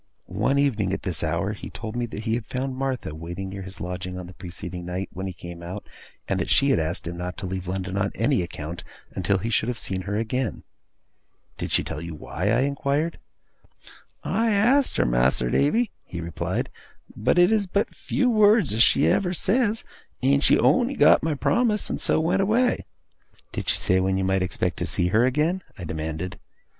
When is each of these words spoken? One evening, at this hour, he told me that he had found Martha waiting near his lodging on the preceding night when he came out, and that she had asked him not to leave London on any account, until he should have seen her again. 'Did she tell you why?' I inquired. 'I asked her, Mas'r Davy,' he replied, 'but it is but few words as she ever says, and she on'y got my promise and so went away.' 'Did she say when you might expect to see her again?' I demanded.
One 0.25 0.57
evening, 0.57 0.93
at 0.93 1.03
this 1.03 1.23
hour, 1.23 1.53
he 1.53 1.69
told 1.69 1.95
me 1.95 2.07
that 2.07 2.23
he 2.23 2.33
had 2.33 2.47
found 2.47 2.75
Martha 2.75 3.13
waiting 3.13 3.49
near 3.49 3.61
his 3.61 3.79
lodging 3.79 4.17
on 4.17 4.25
the 4.25 4.33
preceding 4.33 4.83
night 4.83 5.09
when 5.13 5.27
he 5.27 5.31
came 5.31 5.61
out, 5.61 5.87
and 6.27 6.39
that 6.39 6.49
she 6.49 6.71
had 6.71 6.79
asked 6.79 7.05
him 7.07 7.17
not 7.17 7.37
to 7.37 7.45
leave 7.45 7.67
London 7.67 7.95
on 7.99 8.11
any 8.15 8.41
account, 8.41 8.83
until 9.11 9.37
he 9.37 9.51
should 9.51 9.69
have 9.69 9.77
seen 9.77 10.01
her 10.09 10.15
again. 10.15 10.63
'Did 11.59 11.69
she 11.71 11.83
tell 11.83 12.01
you 12.01 12.15
why?' 12.15 12.49
I 12.49 12.61
inquired. 12.61 13.19
'I 14.23 14.49
asked 14.49 14.97
her, 14.97 15.05
Mas'r 15.05 15.51
Davy,' 15.51 15.91
he 16.03 16.19
replied, 16.19 16.71
'but 17.15 17.37
it 17.37 17.51
is 17.51 17.67
but 17.67 17.93
few 17.93 18.27
words 18.27 18.73
as 18.73 18.81
she 18.81 19.05
ever 19.05 19.35
says, 19.35 19.83
and 20.23 20.43
she 20.43 20.57
on'y 20.57 20.95
got 20.95 21.21
my 21.21 21.35
promise 21.35 21.91
and 21.91 22.01
so 22.01 22.19
went 22.19 22.41
away.' 22.41 22.85
'Did 23.51 23.69
she 23.69 23.77
say 23.77 23.99
when 23.99 24.17
you 24.17 24.23
might 24.23 24.41
expect 24.41 24.77
to 24.77 24.87
see 24.87 25.09
her 25.09 25.27
again?' 25.27 25.61
I 25.77 25.83
demanded. 25.83 26.39